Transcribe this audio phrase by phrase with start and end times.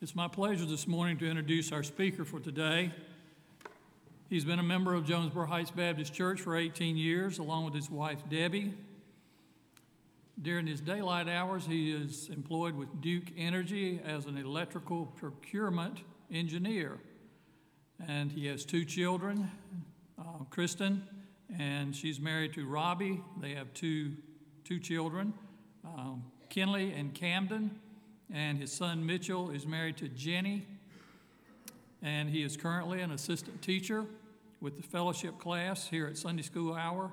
[0.00, 2.92] It's my pleasure this morning to introduce our speaker for today.
[4.30, 7.90] He's been a member of Jonesboro Heights Baptist Church for 18 years, along with his
[7.90, 8.74] wife Debbie.
[10.40, 15.98] During his daylight hours, he is employed with Duke Energy as an electrical procurement
[16.30, 17.00] engineer.
[18.06, 19.50] And he has two children,
[20.16, 21.02] uh, Kristen,
[21.58, 23.20] and she's married to Robbie.
[23.40, 24.12] They have two,
[24.62, 25.34] two children,
[25.84, 27.80] um, Kinley and Camden
[28.32, 30.66] and his son Mitchell is married to Jenny,
[32.02, 34.04] and he is currently an assistant teacher
[34.60, 37.10] with the fellowship class here at Sunday School Hour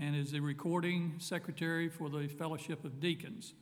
[0.00, 3.54] and is the recording secretary for the Fellowship of Deacons.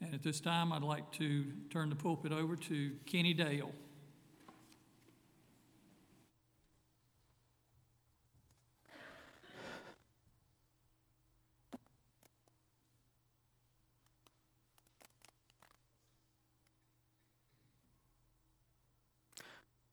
[0.00, 3.72] And at this time, I'd like to turn the pulpit over to Kenny Dale.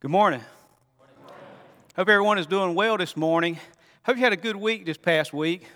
[0.01, 0.41] Good morning.
[1.95, 3.59] Hope everyone is doing well this morning.
[4.03, 5.67] Hope you had a good week this past week.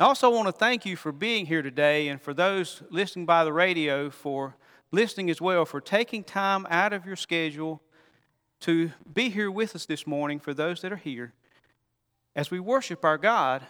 [0.00, 3.44] I also want to thank you for being here today and for those listening by
[3.44, 4.56] the radio for
[4.90, 7.80] listening as well, for taking time out of your schedule
[8.62, 11.32] to be here with us this morning for those that are here
[12.34, 13.62] as we worship our God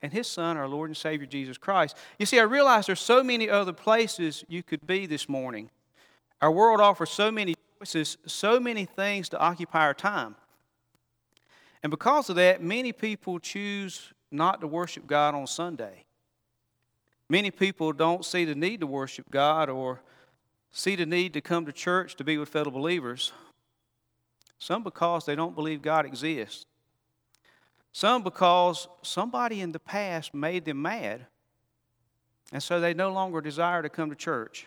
[0.00, 1.96] and His Son, our Lord and Savior Jesus Christ.
[2.16, 5.68] You see, I realize there's so many other places you could be this morning.
[6.40, 10.36] Our world offers so many choices, so many things to occupy our time.
[11.82, 16.04] And because of that, many people choose not to worship God on Sunday.
[17.28, 20.00] Many people don't see the need to worship God or
[20.70, 23.32] see the need to come to church to be with fellow believers.
[24.58, 26.64] Some because they don't believe God exists.
[27.90, 31.26] Some because somebody in the past made them mad,
[32.52, 34.66] and so they no longer desire to come to church.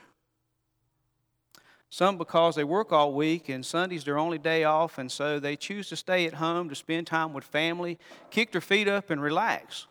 [1.89, 5.55] Some because they work all week and Sunday's their only day off, and so they
[5.55, 7.97] choose to stay at home to spend time with family,
[8.31, 9.87] kick their feet up, and relax.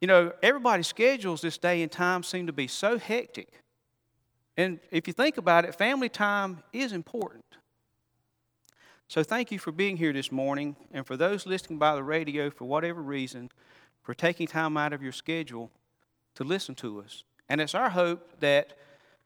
[0.00, 3.48] You know, everybody's schedules this day and time seem to be so hectic.
[4.56, 7.44] And if you think about it, family time is important.
[9.08, 12.48] So thank you for being here this morning, and for those listening by the radio
[12.50, 13.50] for whatever reason,
[14.02, 15.70] for taking time out of your schedule
[16.36, 17.24] to listen to us.
[17.48, 18.74] And it's our hope that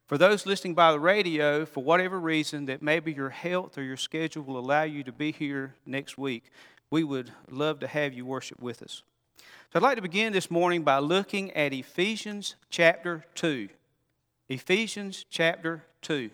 [0.06, 3.96] for those listening by the radio, for whatever reason, that maybe your health or your
[3.96, 6.44] schedule will allow you to be here next week,
[6.90, 9.02] we would love to have you worship with us.
[9.38, 9.44] So
[9.76, 13.68] I'd like to begin this morning by looking at Ephesians chapter 2.
[14.48, 16.30] Ephesians chapter 2.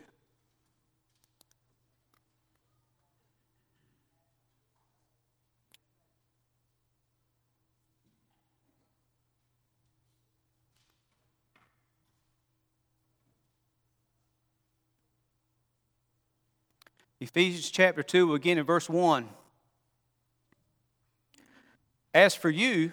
[17.20, 19.28] Ephesians chapter 2, again in verse 1.
[22.14, 22.92] As for you,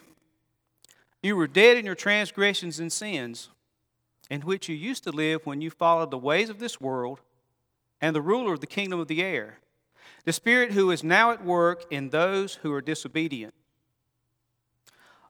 [1.24, 3.50] you were dead in your transgressions and sins,
[4.30, 7.22] in which you used to live when you followed the ways of this world
[8.02, 9.60] and the ruler of the kingdom of the air,
[10.26, 13.54] the Spirit who is now at work in those who are disobedient.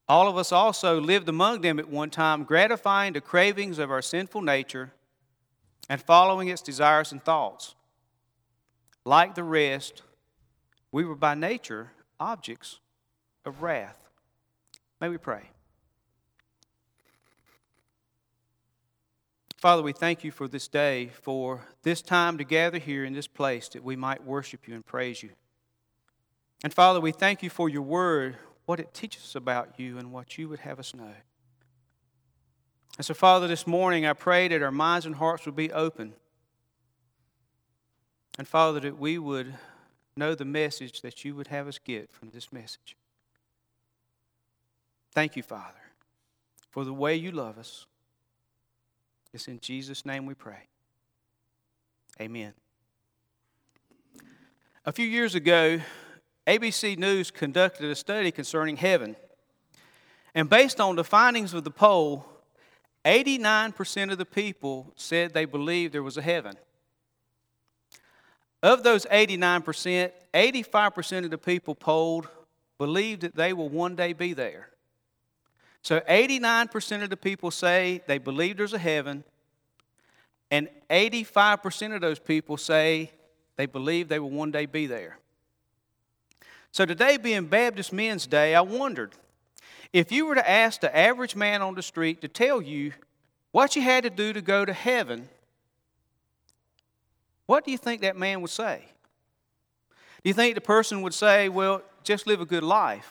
[0.10, 4.02] All of us also lived among them at one time, gratifying the cravings of our
[4.02, 4.92] sinful nature
[5.88, 7.76] and following its desires and thoughts.
[9.08, 10.02] Like the rest,
[10.92, 12.82] we were by nature objects
[13.46, 13.96] of wrath.
[15.00, 15.44] May we pray.
[19.56, 23.28] Father, we thank you for this day, for this time to gather here in this
[23.28, 25.30] place that we might worship you and praise you.
[26.62, 28.36] And Father, we thank you for your word,
[28.66, 31.14] what it teaches us about you and what you would have us know.
[32.98, 36.14] And so, Father, this morning I pray that our minds and hearts would be open
[38.38, 39.54] and Father, that we would
[40.16, 42.96] know the message that you would have us get from this message.
[45.14, 45.74] Thank you, Father,
[46.70, 47.86] for the way you love us.
[49.34, 50.68] It's in Jesus' name we pray.
[52.20, 52.54] Amen.
[54.86, 55.80] A few years ago,
[56.46, 59.16] ABC News conducted a study concerning heaven.
[60.34, 62.26] And based on the findings of the poll,
[63.04, 66.54] 89% of the people said they believed there was a heaven.
[68.64, 72.28] Of those 89%, 85% of the people polled
[72.78, 74.70] believe that they will one day be there.
[75.82, 79.24] So 89% of the people say they believe there's a heaven,
[80.52, 83.12] and 85% of those people say
[83.58, 85.18] they believe they will one day be there.
[86.72, 89.14] So today being Baptist Men's Day, I wondered
[89.94, 92.94] if you were to ask the average man on the street to tell you
[93.52, 95.30] what you had to do to go to heaven
[97.48, 98.84] what do you think that man would say?
[100.24, 103.10] Do you think the person would say, well, just live a good life?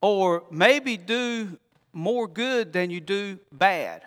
[0.00, 1.58] Or maybe do
[1.92, 4.02] more good than you do bad?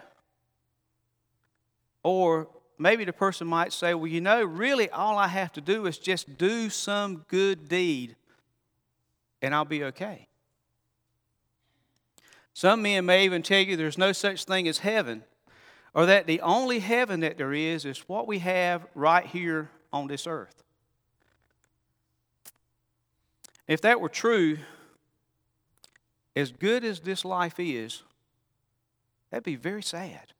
[2.04, 2.48] Or
[2.78, 5.98] maybe the person might say, well, you know, really all I have to do is
[5.98, 8.16] just do some good deed
[9.42, 10.28] and I'll be okay.
[12.54, 15.24] Some men may even tell you there's no such thing as heaven,
[15.94, 20.08] or that the only heaven that there is is what we have right here on
[20.08, 20.64] this earth.
[23.68, 24.58] If that were true,
[26.36, 28.04] as good as this life is,
[29.30, 30.34] that'd be very sad.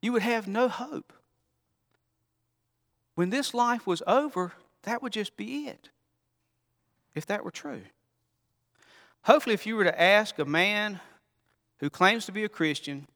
[0.00, 1.12] You would have no hope.
[3.14, 4.52] When this life was over,
[4.82, 5.88] that would just be it,
[7.14, 7.82] if that were true.
[9.22, 11.00] Hopefully, if you were to ask a man
[11.78, 13.06] who claims to be a Christian,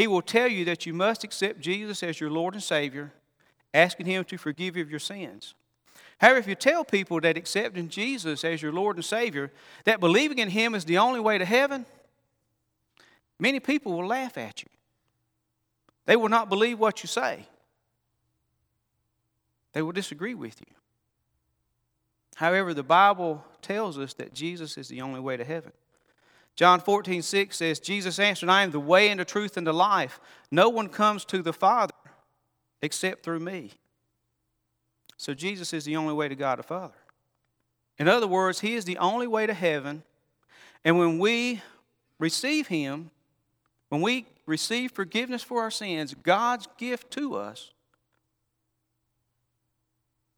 [0.00, 3.12] he will tell you that you must accept Jesus as your Lord and Savior,
[3.74, 5.52] asking Him to forgive you of your sins.
[6.16, 9.52] However, if you tell people that accepting Jesus as your Lord and Savior,
[9.84, 11.84] that believing in Him is the only way to heaven,
[13.38, 14.70] many people will laugh at you.
[16.06, 17.44] They will not believe what you say,
[19.74, 20.74] they will disagree with you.
[22.36, 25.72] However, the Bible tells us that Jesus is the only way to heaven.
[26.60, 29.72] John 14, 6 says, Jesus answered, I am the way and the truth and the
[29.72, 30.20] life.
[30.50, 31.94] No one comes to the Father
[32.82, 33.70] except through me.
[35.16, 36.92] So Jesus is the only way to God the Father.
[37.98, 40.02] In other words, He is the only way to heaven.
[40.84, 41.62] And when we
[42.18, 43.10] receive Him,
[43.88, 47.70] when we receive forgiveness for our sins, God's gift to us,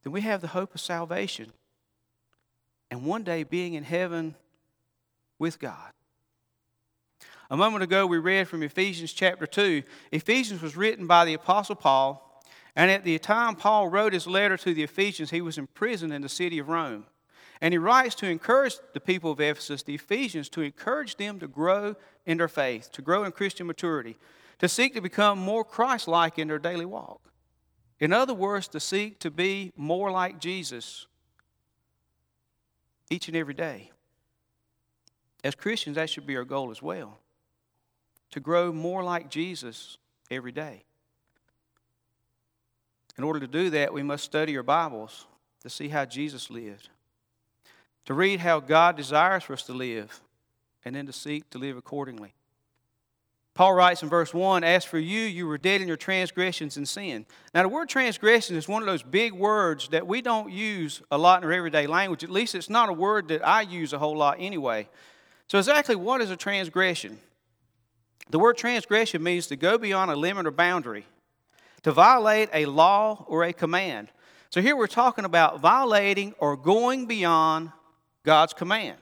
[0.04, 1.52] then we have the hope of salvation
[2.92, 4.36] and one day being in heaven
[5.40, 5.90] with God.
[7.52, 9.82] A moment ago, we read from Ephesians chapter 2.
[10.10, 12.42] Ephesians was written by the Apostle Paul,
[12.74, 16.22] and at the time Paul wrote his letter to the Ephesians, he was imprisoned in
[16.22, 17.04] the city of Rome.
[17.60, 21.46] And he writes to encourage the people of Ephesus, the Ephesians, to encourage them to
[21.46, 21.94] grow
[22.24, 24.16] in their faith, to grow in Christian maturity,
[24.58, 27.20] to seek to become more Christ like in their daily walk.
[28.00, 31.06] In other words, to seek to be more like Jesus
[33.10, 33.90] each and every day.
[35.44, 37.18] As Christians, that should be our goal as well
[38.32, 39.98] to grow more like Jesus
[40.30, 40.82] every day.
[43.16, 45.26] In order to do that, we must study our Bibles
[45.60, 46.88] to see how Jesus lived,
[48.06, 50.20] to read how God desires for us to live,
[50.84, 52.34] and then to seek to live accordingly.
[53.54, 56.88] Paul writes in verse 1 As for you, you were dead in your transgressions and
[56.88, 57.26] sin.
[57.54, 61.18] Now, the word transgression is one of those big words that we don't use a
[61.18, 62.24] lot in our everyday language.
[62.24, 64.88] At least it's not a word that I use a whole lot anyway.
[65.48, 67.18] So, exactly what is a transgression?
[68.30, 71.06] The word transgression means to go beyond a limit or boundary,
[71.82, 74.08] to violate a law or a command.
[74.50, 77.72] So, here we're talking about violating or going beyond
[78.22, 78.98] God's command.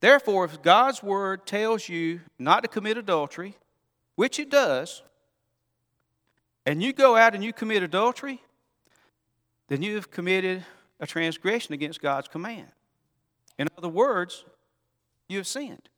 [0.00, 3.56] Therefore, if God's word tells you not to commit adultery,
[4.14, 5.02] which it does,
[6.66, 8.42] and you go out and you commit adultery,
[9.68, 10.64] then you have committed
[11.00, 12.68] a transgression against God's command.
[13.58, 14.44] In other words,
[15.28, 15.88] you have sinned.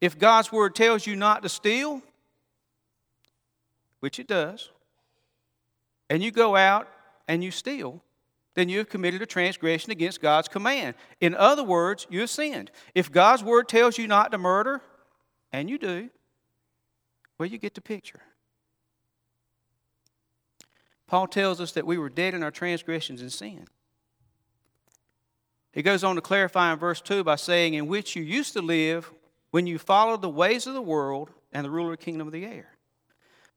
[0.00, 2.02] If God's word tells you not to steal,
[4.00, 4.70] which it does,
[6.08, 6.88] and you go out
[7.28, 8.02] and you steal,
[8.54, 10.94] then you have committed a transgression against God's command.
[11.20, 12.70] In other words, you have sinned.
[12.94, 14.80] If God's word tells you not to murder,
[15.52, 16.10] and you do,
[17.38, 18.20] well, you get the picture.
[21.06, 23.66] Paul tells us that we were dead in our transgressions and sin.
[25.72, 28.62] He goes on to clarify in verse 2 by saying, In which you used to
[28.62, 29.12] live
[29.50, 32.32] when you follow the ways of the world and the ruler of the kingdom of
[32.32, 32.76] the air.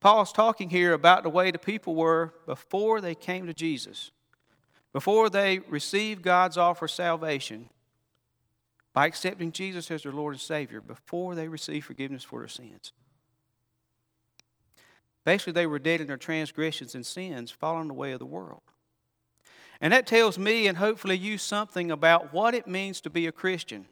[0.00, 4.10] Paul's talking here about the way the people were before they came to Jesus
[4.94, 7.68] before they received God's offer of salvation
[8.94, 12.92] by accepting Jesus as their Lord and Savior, before they received forgiveness for their sins.
[15.24, 18.62] Basically, they were dead in their transgressions and sins, following the way of the world.
[19.80, 23.32] And that tells me and hopefully you something about what it means to be a
[23.32, 23.86] Christian.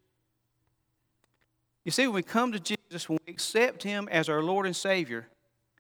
[1.85, 4.77] You see, when we come to Jesus, when we accept Him as our Lord and
[4.77, 5.29] Savior,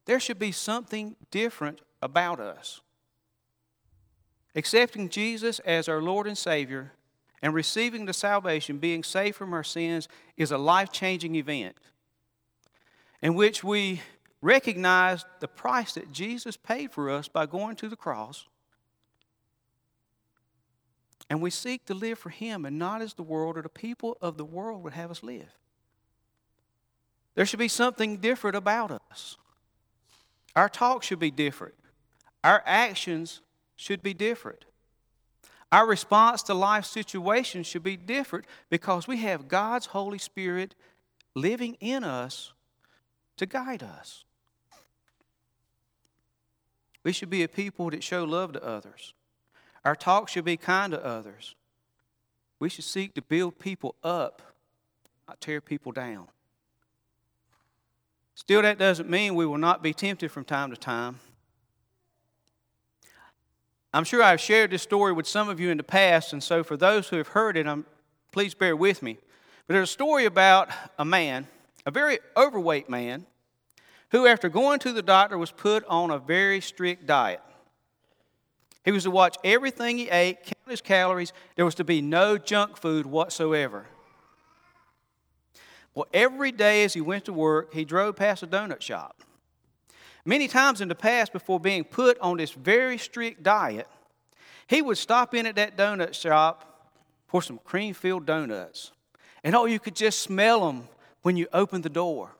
[0.04, 2.80] there should be something different about us.
[4.54, 6.92] Accepting Jesus as our Lord and Savior
[7.40, 11.76] and receiving the salvation, being saved from our sins, is a life changing event
[13.22, 14.02] in which we
[14.40, 18.46] recognize the price that Jesus paid for us by going to the cross.
[21.30, 24.18] And we seek to live for Him and not as the world or the people
[24.20, 25.56] of the world would have us live.
[27.34, 29.36] There should be something different about us.
[30.54, 31.74] Our talk should be different.
[32.44, 33.40] our actions
[33.76, 34.64] should be different.
[35.70, 40.74] Our response to life situations should be different because we have God's Holy Spirit
[41.34, 42.52] living in us
[43.38, 44.24] to guide us.
[47.04, 49.14] We should be a people that show love to others.
[49.84, 51.54] Our talk should be kind to others.
[52.60, 54.42] We should seek to build people up,
[55.26, 56.28] not tear people down.
[58.34, 61.20] Still, that doesn't mean we will not be tempted from time to time.
[63.94, 66.64] I'm sure I've shared this story with some of you in the past, and so
[66.64, 67.84] for those who have heard it, I'm,
[68.30, 69.18] please bear with me.
[69.66, 71.46] But there's a story about a man,
[71.84, 73.26] a very overweight man,
[74.10, 77.42] who, after going to the doctor, was put on a very strict diet.
[78.84, 81.32] He was to watch everything he ate, count his calories.
[81.56, 83.86] There was to be no junk food whatsoever.
[85.94, 89.22] Well, every day as he went to work, he drove past a donut shop.
[90.24, 93.88] Many times in the past, before being put on this very strict diet,
[94.66, 96.90] he would stop in at that donut shop
[97.26, 98.92] for some cream filled donuts.
[99.44, 100.88] And oh, you could just smell them
[101.22, 102.30] when you opened the door.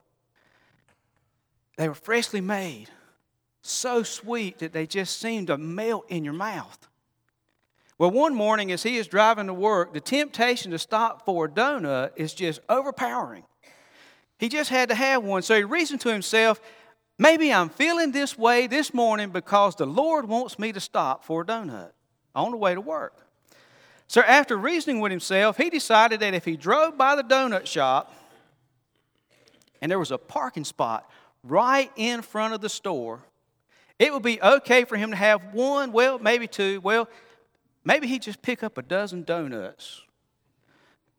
[1.77, 2.89] They were freshly made,
[3.63, 6.89] so sweet that they just seemed to melt in your mouth.
[8.03, 11.49] Well, one morning as he is driving to work, the temptation to stop for a
[11.49, 13.45] donut is just overpowering.
[14.41, 15.43] He just had to have one.
[15.43, 16.61] So he reasoned to himself,
[17.17, 21.43] maybe I'm feeling this way this morning because the Lord wants me to stop for
[21.43, 21.93] a donut
[22.35, 23.25] on the way to work.
[24.09, 28.13] So after reasoning with himself, he decided that if he drove by the donut shop
[29.81, 31.09] and there was a parking spot
[31.45, 33.21] right in front of the store,
[34.01, 37.09] it would be okay for him to have one, well, maybe two, well,
[37.85, 40.03] maybe he'd just pick up a dozen donuts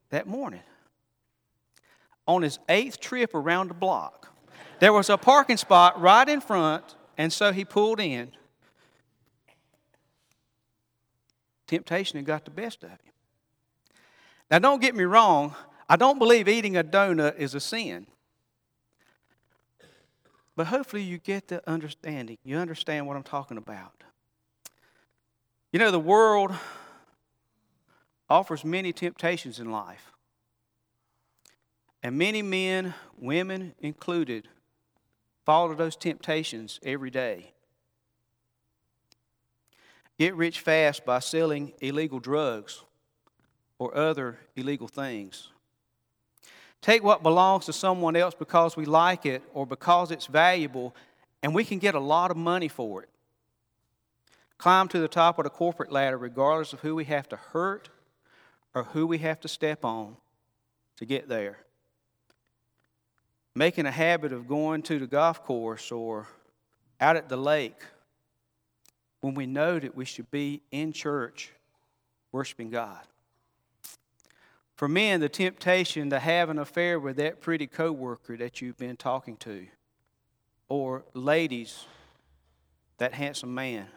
[0.10, 0.62] that morning.
[2.26, 4.30] On his eighth trip around the block,
[4.80, 8.32] there was a parking spot right in front, and so he pulled in.
[11.68, 13.00] Temptation had got the best of him.
[14.52, 15.56] Now, don't get me wrong,
[15.90, 18.08] I don't believe eating a donut is a sin.
[20.56, 22.38] But hopefully, you get the understanding.
[22.44, 24.04] You understand what I'm talking about.
[25.74, 26.52] You know, the world
[28.30, 30.12] offers many temptations in life.
[32.04, 34.48] And many men, women included,
[35.48, 37.54] fall to those temptations every day.
[40.20, 42.84] Get rich fast by selling illegal drugs
[43.80, 45.50] or other illegal things.
[46.82, 50.96] Take what belongs to someone else because we like it or because it's valuable,
[51.42, 53.10] and we can get a lot of money for it.
[54.64, 57.90] Climb to the top of the corporate ladder regardless of who we have to hurt
[58.74, 60.16] or who we have to step on
[60.96, 61.58] to get there.
[63.54, 66.30] Making a habit of going to the golf course or
[67.02, 67.76] out at the lake
[69.20, 71.52] when we know that we should be in church
[72.32, 73.02] worshiping God.
[74.78, 78.96] For men, the temptation to have an affair with that pretty coworker that you've been
[78.96, 79.68] talking to,
[80.70, 81.84] or ladies,
[82.98, 83.88] that handsome man.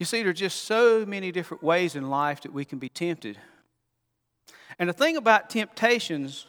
[0.00, 2.88] You see, there are just so many different ways in life that we can be
[2.88, 3.38] tempted.
[4.78, 6.46] And the thing about temptations,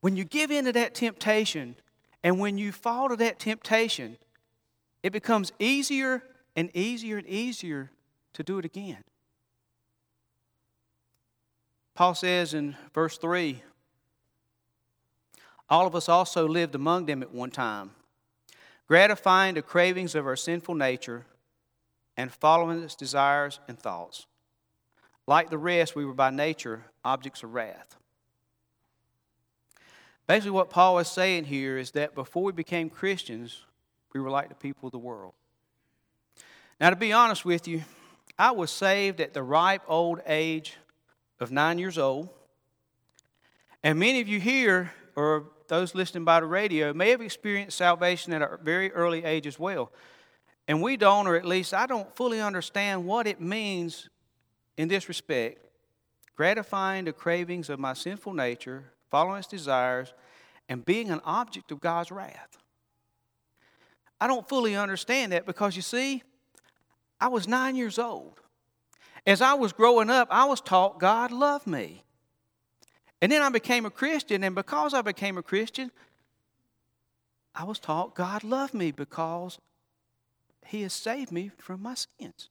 [0.00, 1.76] when you give in to that temptation
[2.22, 4.16] and when you fall to that temptation,
[5.02, 6.22] it becomes easier
[6.56, 7.90] and easier and easier
[8.32, 9.04] to do it again.
[11.94, 13.62] Paul says in verse 3
[15.68, 17.90] All of us also lived among them at one time,
[18.88, 21.26] gratifying the cravings of our sinful nature
[22.16, 24.26] and following its desires and thoughts.
[25.26, 27.96] Like the rest, we were by nature objects of wrath.
[30.26, 33.64] Basically, what Paul is saying here is that before we became Christians,
[34.12, 35.34] we were like the people of the world.
[36.80, 37.82] Now, to be honest with you,
[38.38, 40.74] I was saved at the ripe old age
[41.40, 42.28] of nine years old.
[43.82, 48.32] And many of you here, or those listening by the radio, may have experienced salvation
[48.32, 49.92] at a very early age as well.
[50.66, 54.08] And we don't, or at least I don't fully understand what it means
[54.76, 55.60] in this respect
[56.36, 60.12] gratifying the cravings of my sinful nature, following its desires,
[60.68, 62.58] and being an object of God's wrath.
[64.20, 66.22] I don't fully understand that because you see,
[67.20, 68.40] I was nine years old.
[69.26, 72.02] As I was growing up, I was taught God loved me.
[73.22, 75.90] And then I became a Christian, and because I became a Christian,
[77.54, 79.58] I was taught God loved me because
[80.66, 82.48] He has saved me from my sins.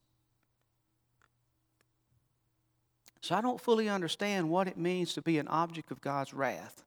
[3.22, 6.84] So I don't fully understand what it means to be an object of God's wrath.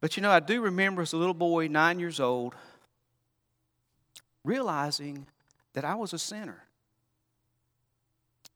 [0.00, 2.54] But you know, I do remember as a little boy, nine years old,
[4.44, 5.26] realizing
[5.74, 6.64] that I was a sinner,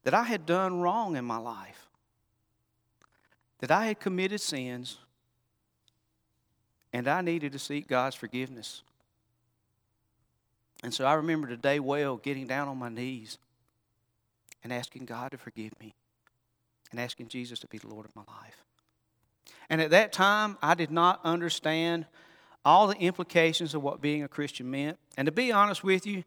[0.03, 1.87] that I had done wrong in my life,
[3.59, 4.97] that I had committed sins,
[6.91, 8.81] and I needed to seek God's forgiveness.
[10.83, 13.37] And so I remember the day well getting down on my knees
[14.63, 15.93] and asking God to forgive me
[16.91, 18.63] and asking Jesus to be the Lord of my life.
[19.69, 22.05] And at that time, I did not understand
[22.63, 24.97] all the implications of what being a Christian meant.
[25.17, 26.23] And to be honest with you,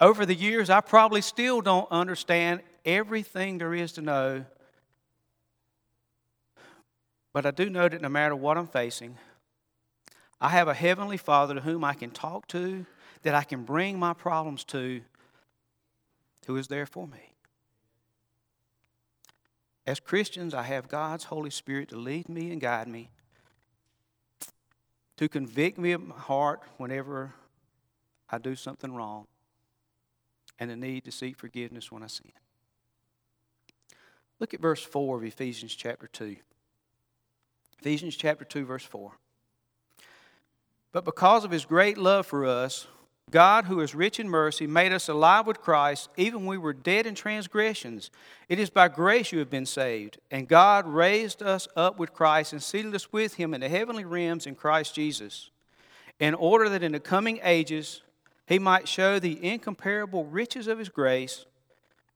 [0.00, 4.44] over the years, I probably still don't understand everything there is to know.
[7.32, 9.16] But I do know that no matter what I'm facing,
[10.40, 12.86] I have a heavenly Father to whom I can talk to,
[13.24, 15.00] that I can bring my problems to,
[16.46, 17.32] who is there for me.
[19.86, 23.10] As Christians, I have God's Holy Spirit to lead me and guide me,
[25.16, 27.34] to convict me of my heart whenever
[28.30, 29.26] I do something wrong,
[30.58, 32.32] and the need to seek forgiveness when I sin.
[34.38, 36.36] Look at verse 4 of Ephesians chapter 2.
[37.80, 39.12] Ephesians chapter 2, verse 4.
[40.92, 42.86] But because of his great love for us,
[43.30, 46.72] God, who is rich in mercy, made us alive with Christ, even when we were
[46.72, 48.10] dead in transgressions.
[48.48, 50.18] It is by grace you have been saved.
[50.30, 54.04] And God raised us up with Christ and seated us with him in the heavenly
[54.04, 55.50] realms in Christ Jesus,
[56.20, 58.02] in order that in the coming ages
[58.46, 61.46] he might show the incomparable riches of his grace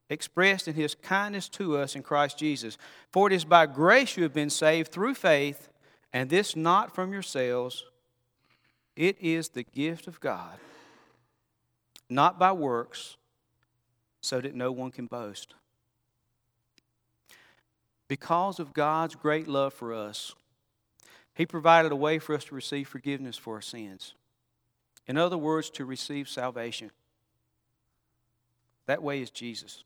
[0.09, 2.77] expressed in his kindness to us in Christ Jesus.
[3.11, 5.69] For it is by grace you have been saved through faith,
[6.13, 7.83] and this not from yourselves.
[8.95, 10.59] It is the gift of God
[12.09, 13.17] not by works,
[14.21, 15.53] so that no one can boast.
[18.07, 20.33] Because of God's great love for us,
[21.33, 24.15] He provided a way for us to receive forgiveness for our sins.
[25.07, 26.91] In other words, to receive salvation.
[28.87, 29.83] That way is Jesus.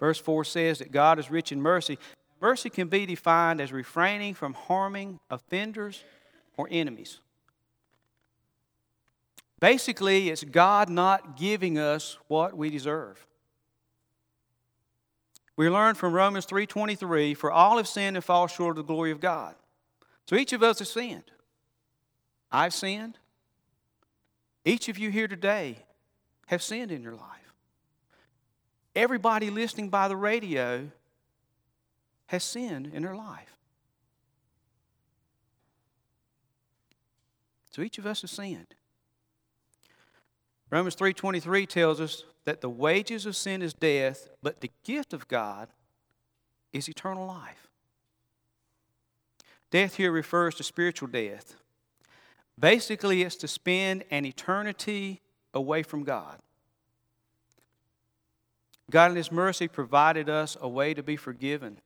[0.00, 1.98] Verse 4 says that God is rich in mercy.
[2.40, 6.02] Mercy can be defined as refraining from harming offenders
[6.56, 7.20] or enemies.
[9.64, 13.26] Basically, it's God not giving us what we deserve.
[15.56, 19.10] We learn from Romans 3:23, for all have sinned and fall short of the glory
[19.10, 19.56] of God.
[20.26, 21.32] So each of us has sinned.
[22.52, 23.18] I've sinned.
[24.66, 25.86] Each of you here today
[26.48, 27.54] have sinned in your life.
[28.94, 30.90] Everybody listening by the radio
[32.26, 33.56] has sinned in their life.
[37.70, 38.74] So each of us has sinned.
[40.74, 45.28] Romans 3:23 tells us that the wages of sin is death, but the gift of
[45.28, 45.68] God
[46.72, 47.68] is eternal life.
[49.70, 51.54] Death here refers to spiritual death.
[52.58, 56.40] Basically, it's to spend an eternity away from God.
[58.90, 61.78] God, in His mercy, provided us a way to be forgiven,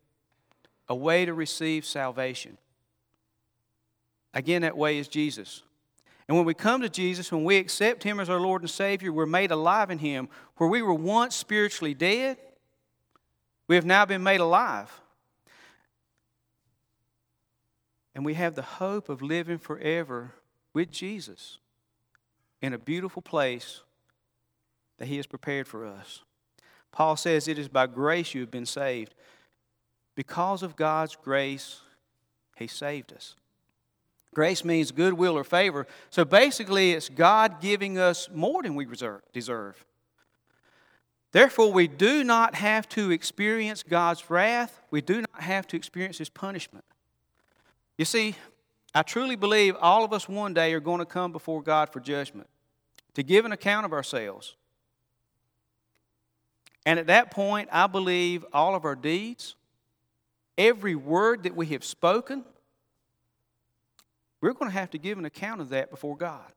[0.88, 2.56] a way to receive salvation.
[4.32, 5.62] Again, that way is Jesus.
[6.28, 9.12] And when we come to Jesus, when we accept Him as our Lord and Savior,
[9.12, 10.28] we're made alive in Him.
[10.58, 12.36] Where we were once spiritually dead,
[13.66, 15.00] we have now been made alive.
[18.14, 20.34] And we have the hope of living forever
[20.74, 21.58] with Jesus
[22.60, 23.80] in a beautiful place
[24.98, 26.22] that He has prepared for us.
[26.92, 29.14] Paul says, It is by grace you have been saved.
[30.14, 31.80] Because of God's grace,
[32.56, 33.34] He saved us.
[34.38, 35.84] Grace means goodwill or favor.
[36.10, 38.86] So basically, it's God giving us more than we
[39.32, 39.84] deserve.
[41.32, 44.80] Therefore, we do not have to experience God's wrath.
[44.92, 46.84] We do not have to experience His punishment.
[47.96, 48.36] You see,
[48.94, 51.98] I truly believe all of us one day are going to come before God for
[51.98, 52.48] judgment,
[53.14, 54.54] to give an account of ourselves.
[56.86, 59.56] And at that point, I believe all of our deeds,
[60.56, 62.44] every word that we have spoken,
[64.40, 66.52] we're going to have to give an account of that before God.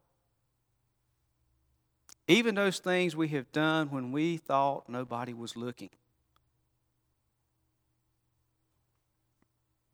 [2.27, 5.89] Even those things we have done when we thought nobody was looking.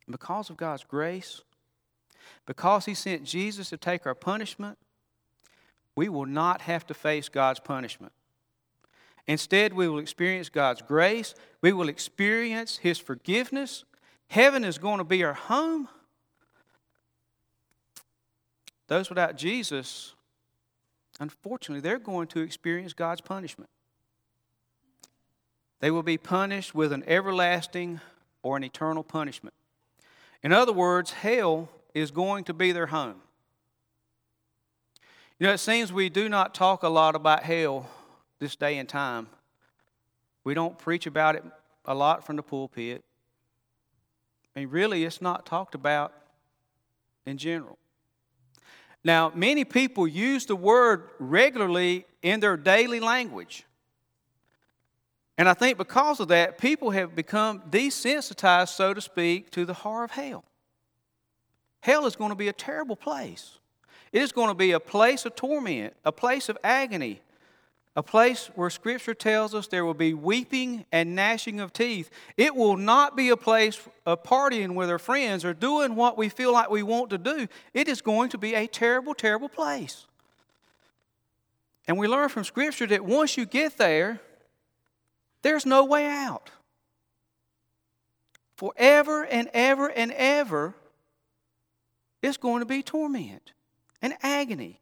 [0.09, 1.41] Because of God's grace,
[2.45, 4.77] because He sent Jesus to take our punishment,
[5.95, 8.13] we will not have to face God's punishment.
[9.25, 11.35] Instead, we will experience God's grace.
[11.61, 13.83] We will experience His forgiveness.
[14.27, 15.89] Heaven is going to be our home.
[18.87, 20.13] Those without Jesus,
[21.19, 23.69] unfortunately, they're going to experience God's punishment.
[25.79, 27.99] They will be punished with an everlasting
[28.41, 29.53] or an eternal punishment.
[30.41, 33.21] In other words, hell is going to be their home.
[35.39, 37.87] You know, it seems we do not talk a lot about hell
[38.39, 39.27] this day and time.
[40.43, 41.43] We don't preach about it
[41.85, 43.03] a lot from the pulpit.
[44.55, 46.13] I mean, really, it's not talked about
[47.25, 47.77] in general.
[49.07, 53.63] Now, many people use the word regularly in their daily language.
[55.37, 59.73] And I think because of that, people have become desensitized, so to speak, to the
[59.73, 60.43] horror of hell.
[61.79, 63.59] Hell is going to be a terrible place.
[64.11, 67.21] It is going to be a place of torment, a place of agony,
[67.97, 72.11] a place where Scripture tells us there will be weeping and gnashing of teeth.
[72.37, 76.29] It will not be a place of partying with our friends or doing what we
[76.29, 77.47] feel like we want to do.
[77.73, 80.05] It is going to be a terrible, terrible place.
[81.87, 84.21] And we learn from Scripture that once you get there,
[85.41, 86.51] there's no way out.
[88.57, 90.75] Forever and ever and ever,
[92.21, 93.53] it's going to be torment
[94.03, 94.81] and agony.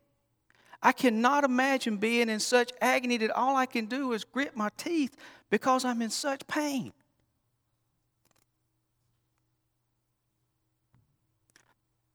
[0.81, 4.69] I cannot imagine being in such agony that all I can do is grit my
[4.77, 5.15] teeth
[5.49, 6.93] because I'm in such pain.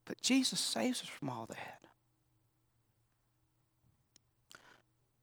[0.05, 1.81] But Jesus saves us from all that.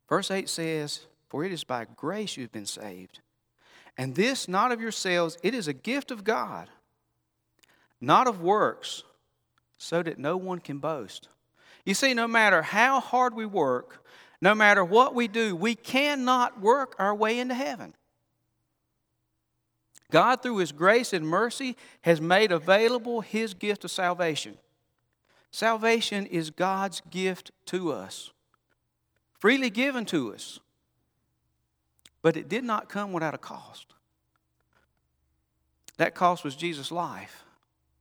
[0.07, 3.19] Verse 8 says, For it is by grace you've been saved.
[3.97, 6.69] And this not of yourselves, it is a gift of God,
[7.99, 9.03] not of works,
[9.77, 11.27] so that no one can boast.
[11.87, 14.03] You see, no matter how hard we work,
[14.41, 17.95] no matter what we do, we cannot work our way into heaven.
[20.11, 24.57] God, through His grace and mercy, has made available His gift of salvation.
[25.49, 28.31] Salvation is God's gift to us,
[29.39, 30.59] freely given to us.
[32.21, 33.93] But it did not come without a cost.
[35.95, 37.45] That cost was Jesus' life,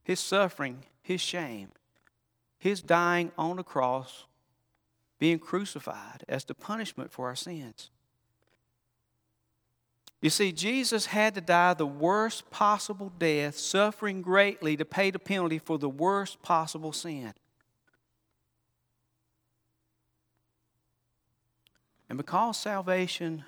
[0.02, 1.68] His suffering, His shame,
[2.66, 4.24] his dying on the cross,
[5.20, 7.90] being crucified as the punishment for our sins.
[10.20, 15.20] You see, Jesus had to die the worst possible death, suffering greatly to pay the
[15.20, 17.32] penalty for the worst possible sin.
[22.08, 23.44] And because salvation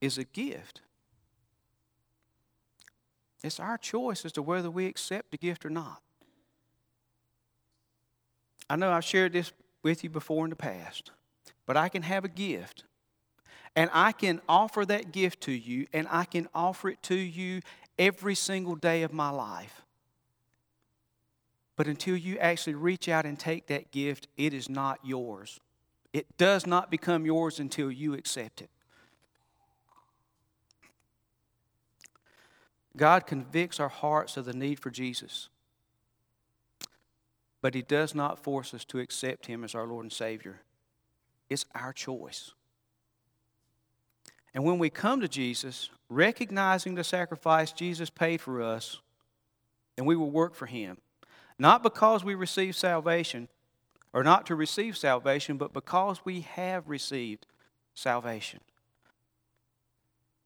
[0.00, 0.80] is a gift,
[3.44, 6.00] it's our choice as to whether we accept the gift or not.
[8.70, 9.52] I know I've shared this
[9.82, 11.10] with you before in the past,
[11.66, 12.84] but I can have a gift.
[13.74, 17.62] And I can offer that gift to you, and I can offer it to you
[17.98, 19.82] every single day of my life.
[21.76, 25.60] But until you actually reach out and take that gift, it is not yours.
[26.12, 28.70] It does not become yours until you accept it.
[32.96, 35.48] God convicts our hearts of the need for Jesus
[37.60, 40.60] but He does not force us to accept Him as our Lord and Savior.
[41.48, 42.52] It's our choice.
[44.54, 49.00] And when we come to Jesus, recognizing the sacrifice Jesus paid for us,
[49.96, 50.98] then we will work for Him.
[51.58, 53.48] Not because we receive salvation,
[54.12, 57.46] or not to receive salvation, but because we have received
[57.94, 58.60] salvation.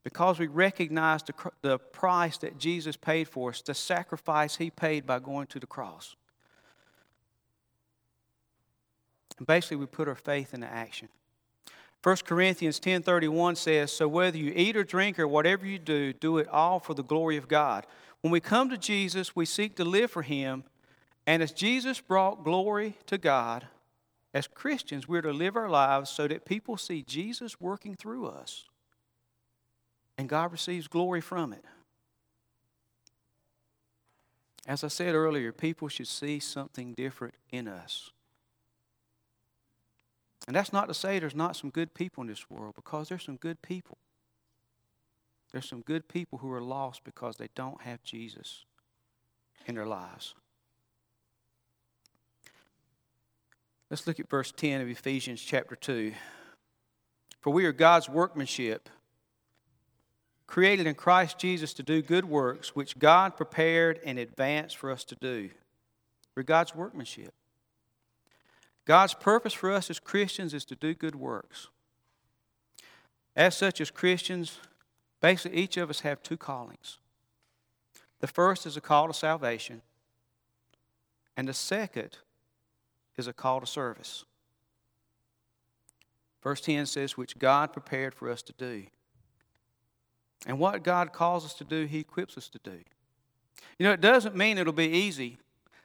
[0.03, 5.07] Because we recognize the, the price that Jesus paid for us, the sacrifice He paid
[5.07, 6.17] by going to the cross.
[9.24, 11.09] And basically, we put our faith into action.
[12.03, 16.39] 1 Corinthians 10:31 says, "So whether you eat or drink or whatever you do, do
[16.39, 17.87] it all for the glory of God."
[18.21, 20.65] When we come to Jesus, we seek to live for him,
[21.27, 23.69] and as Jesus brought glory to God,
[24.35, 28.65] as Christians, we're to live our lives so that people see Jesus working through us.
[30.19, 31.65] And God receives glory from it.
[34.67, 38.11] As I said earlier, people should see something different in us.
[40.47, 43.25] And that's not to say there's not some good people in this world, because there's
[43.25, 43.99] some good people.
[45.53, 48.65] There's some good people who are lost because they don't have Jesus
[49.67, 50.35] in their lives.
[53.91, 56.13] Let's look at verse 10 of Ephesians chapter 2.
[57.41, 58.89] For we are God's workmanship,
[60.47, 65.05] created in Christ Jesus to do good works, which God prepared in advance for us
[65.05, 65.51] to do.
[66.35, 67.33] We're God's workmanship.
[68.85, 71.69] God's purpose for us as Christians is to do good works.
[73.35, 74.59] As such, as Christians,
[75.21, 76.99] basically each of us have two callings.
[78.21, 79.83] The first is a call to salvation,
[81.37, 82.19] and the second
[83.17, 84.25] is a call to service.
[86.43, 88.85] Verse 10 says, which God prepared for us to do.
[90.47, 92.81] And what God calls us to do, He equips us to do.
[93.79, 95.39] You know, it doesn't mean it'll be easy.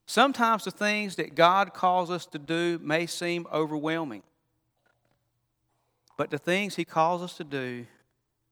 [0.09, 4.23] Sometimes the things that God calls us to do may seem overwhelming.
[6.17, 7.85] But the things He calls us to do,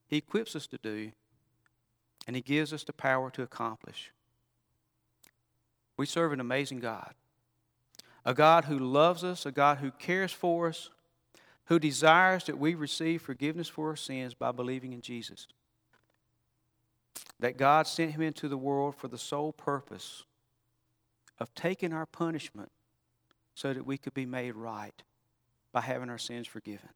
[0.07, 1.13] He equips us to do,
[2.27, 4.11] and He gives us the power to accomplish.
[5.97, 7.15] We serve an amazing God.
[8.23, 10.91] A God who loves us, a God who cares for us,
[11.65, 15.47] who desires that we receive forgiveness for our sins by believing in Jesus.
[17.39, 20.26] That God sent him into the world for the sole purpose
[21.39, 22.71] of taking our punishment
[23.55, 25.03] so that we could be made right
[25.71, 26.89] by having our sins forgiven.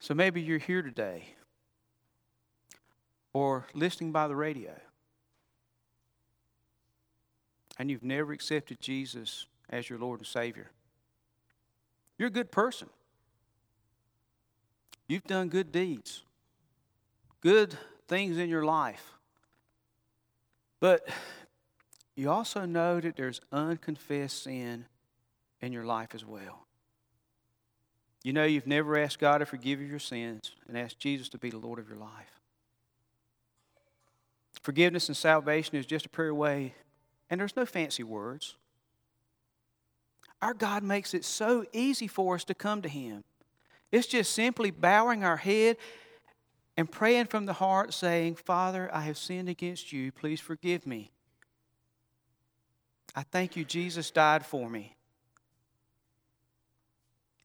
[0.00, 1.34] So maybe you're here today
[3.32, 4.74] or listening by the radio
[7.78, 10.70] and you've never accepted Jesus as your Lord and Savior.
[12.18, 12.88] You're a good person.
[15.08, 16.22] You've done good deeds,
[17.40, 17.76] good
[18.08, 19.12] things in your life.
[20.82, 21.06] But
[22.16, 24.86] you also know that there's unconfessed sin
[25.60, 26.66] in your life as well.
[28.24, 31.38] You know you've never asked God to forgive you your sins and asked Jesus to
[31.38, 32.40] be the Lord of your life.
[34.60, 36.74] Forgiveness and salvation is just a prayer away,
[37.30, 38.56] and there's no fancy words.
[40.40, 43.22] Our God makes it so easy for us to come to Him.
[43.92, 45.76] It's just simply bowing our head
[46.82, 50.10] and praying from the heart, saying, Father, I have sinned against you.
[50.10, 51.12] Please forgive me.
[53.14, 54.96] I thank you, Jesus died for me.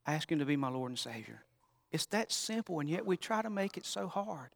[0.08, 1.44] I ask Him to be my Lord and Savior.
[1.92, 4.50] It's that simple, and yet we try to make it so hard.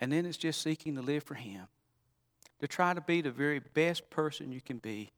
[0.00, 1.66] And then it's just seeking to live for Him,
[2.60, 5.10] to try to be the very best person you can be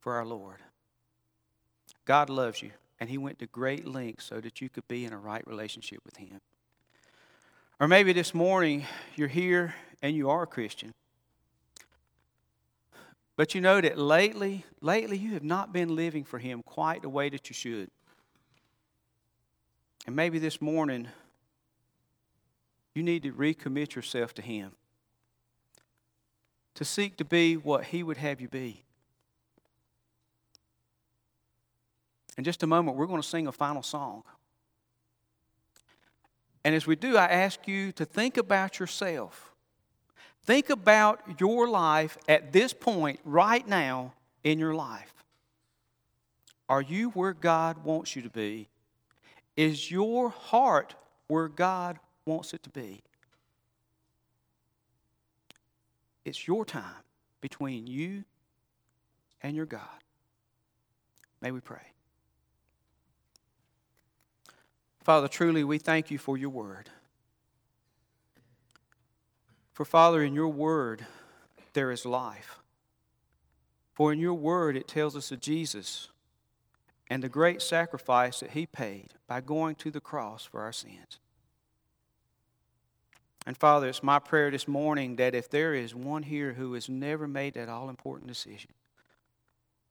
[0.00, 0.58] for our Lord.
[2.10, 5.12] God loves you, and He went to great lengths so that you could be in
[5.12, 6.40] a right relationship with Him.
[7.78, 10.92] Or maybe this morning you're here and you are a Christian.
[13.36, 17.08] But you know that lately, lately you have not been living for Him quite the
[17.08, 17.88] way that you should.
[20.04, 21.06] And maybe this morning
[22.92, 24.72] you need to recommit yourself to Him,
[26.74, 28.82] to seek to be what He would have you be.
[32.38, 34.22] In just a moment, we're going to sing a final song.
[36.64, 39.52] And as we do, I ask you to think about yourself.
[40.42, 45.12] Think about your life at this point, right now in your life.
[46.68, 48.68] Are you where God wants you to be?
[49.56, 50.94] Is your heart
[51.26, 53.02] where God wants it to be?
[56.24, 57.02] It's your time
[57.40, 58.24] between you
[59.42, 59.80] and your God.
[61.40, 61.80] May we pray.
[65.02, 66.90] Father, truly we thank you for your word.
[69.72, 71.06] For, Father, in your word
[71.72, 72.58] there is life.
[73.94, 76.08] For in your word it tells us of Jesus
[77.08, 81.18] and the great sacrifice that he paid by going to the cross for our sins.
[83.46, 86.88] And Father, it's my prayer this morning that if there is one here who has
[86.88, 88.70] never made that all important decision,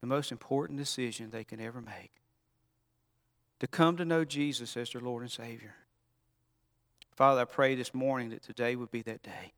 [0.02, 2.12] the most important decision they can ever make,
[3.60, 5.76] to come to know Jesus as their Lord and Savior.
[7.16, 9.54] Father, I pray this morning that today would be that day.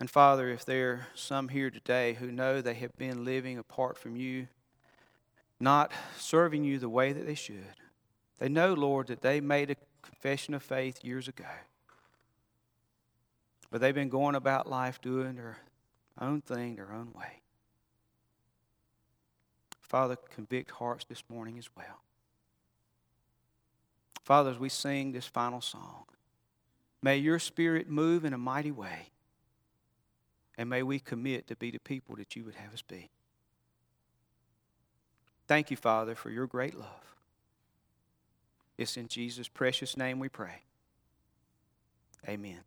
[0.00, 3.96] And Father, if there are some here today who know they have been living apart
[3.96, 4.48] from you,
[5.60, 7.76] not serving you the way that they should,
[8.40, 11.44] they know, Lord, that they made a confession of faith years ago.
[13.70, 15.58] But they've been going about life doing their
[16.20, 17.41] own thing, their own way.
[19.92, 22.00] Father, convict hearts this morning as well.
[24.24, 26.04] Father, as we sing this final song,
[27.02, 29.10] may your spirit move in a mighty way,
[30.56, 33.10] and may we commit to be the people that you would have us be.
[35.46, 37.14] Thank you, Father, for your great love.
[38.78, 40.62] It's in Jesus' precious name we pray.
[42.26, 42.60] Amen.